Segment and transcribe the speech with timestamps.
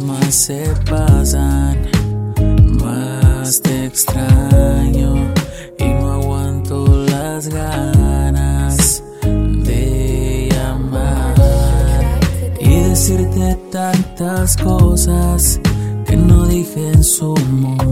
[0.00, 1.76] más se pasan,
[2.82, 5.30] más te extraño
[5.78, 11.34] y no aguanto las ganas de llamar
[12.58, 15.60] y decirte tantas cosas
[16.06, 17.83] que no dije en su momento,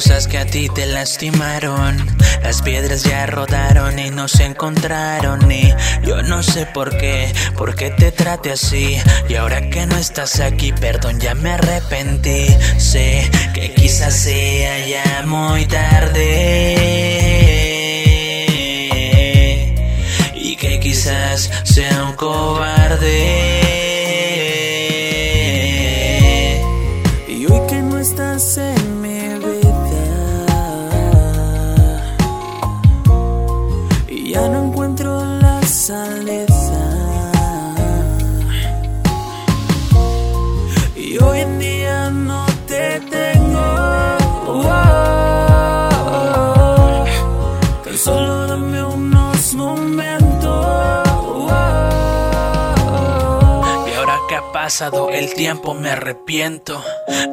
[0.00, 1.94] cosas que a ti te lastimaron.
[2.42, 5.52] Las piedras ya rodaron y no se encontraron.
[5.52, 5.74] Y
[6.06, 8.96] yo no sé por qué, por qué te trate así.
[9.28, 12.46] Y ahora que no estás aquí, perdón, ya me arrepentí.
[12.78, 16.76] Sé que quizás sea ya muy tarde.
[20.34, 23.59] Y que quizás sea un cobarde.
[40.94, 44.62] Y hoy en día no te tengo.
[47.82, 50.66] Tan solo dame unos momentos.
[53.88, 56.84] Y ahora que ha pasado el tiempo me arrepiento.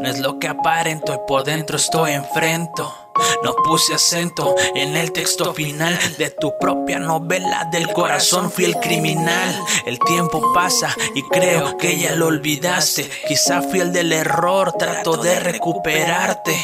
[0.02, 3.07] No es lo que aparento y por dentro estoy enfrento.
[3.44, 8.76] No puse acento en el texto final de tu propia novela del corazón fui el
[8.76, 9.56] criminal.
[9.86, 13.10] El tiempo pasa y creo que ya lo olvidaste.
[13.28, 16.56] Quizá fui el del error, trato de recuperarte.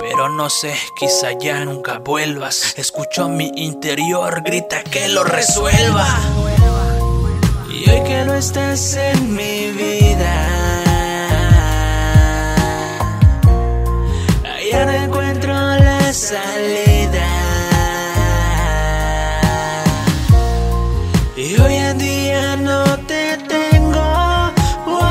[0.00, 2.74] Pero no sé, quizá ya nunca vuelvas.
[2.76, 6.06] Escucho mi interior, grita que lo resuelva.
[7.70, 10.31] Y hoy que no estás en mi vida,
[21.36, 24.52] Y hoy en día no te tengo.
[24.86, 25.02] wow.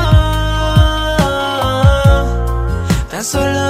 [3.10, 3.61] Tan solo